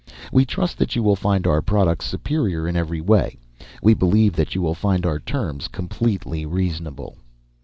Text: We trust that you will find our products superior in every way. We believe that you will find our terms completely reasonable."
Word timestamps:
We 0.31 0.45
trust 0.45 0.79
that 0.79 0.95
you 0.95 1.03
will 1.03 1.15
find 1.15 1.45
our 1.45 1.61
products 1.61 2.07
superior 2.07 2.67
in 2.67 2.75
every 2.75 3.01
way. 3.01 3.37
We 3.83 3.93
believe 3.93 4.33
that 4.35 4.55
you 4.55 4.61
will 4.63 4.73
find 4.73 5.05
our 5.05 5.19
terms 5.19 5.67
completely 5.67 6.43
reasonable." 6.43 7.17